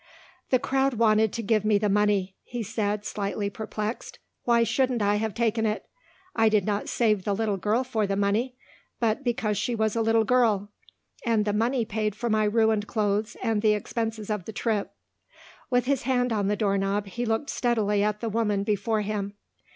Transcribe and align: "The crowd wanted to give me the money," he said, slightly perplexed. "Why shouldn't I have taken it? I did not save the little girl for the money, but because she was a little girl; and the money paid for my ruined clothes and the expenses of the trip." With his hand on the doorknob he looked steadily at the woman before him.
"The 0.49 0.57
crowd 0.57 0.95
wanted 0.95 1.31
to 1.33 1.43
give 1.43 1.63
me 1.63 1.77
the 1.77 1.87
money," 1.87 2.35
he 2.41 2.63
said, 2.63 3.05
slightly 3.05 3.51
perplexed. 3.51 4.17
"Why 4.45 4.63
shouldn't 4.63 5.03
I 5.03 5.17
have 5.17 5.35
taken 5.35 5.63
it? 5.67 5.85
I 6.35 6.49
did 6.49 6.65
not 6.65 6.89
save 6.89 7.23
the 7.23 7.35
little 7.35 7.57
girl 7.57 7.83
for 7.83 8.07
the 8.07 8.15
money, 8.15 8.55
but 8.99 9.23
because 9.23 9.59
she 9.59 9.75
was 9.75 9.95
a 9.95 10.01
little 10.01 10.23
girl; 10.23 10.71
and 11.23 11.45
the 11.45 11.53
money 11.53 11.85
paid 11.85 12.15
for 12.15 12.31
my 12.31 12.45
ruined 12.45 12.87
clothes 12.87 13.37
and 13.43 13.61
the 13.61 13.73
expenses 13.75 14.31
of 14.31 14.45
the 14.45 14.53
trip." 14.53 14.91
With 15.69 15.85
his 15.85 16.01
hand 16.01 16.33
on 16.33 16.47
the 16.47 16.55
doorknob 16.55 17.05
he 17.05 17.23
looked 17.23 17.51
steadily 17.51 18.01
at 18.01 18.21
the 18.21 18.29
woman 18.29 18.63
before 18.63 19.01
him. 19.01 19.35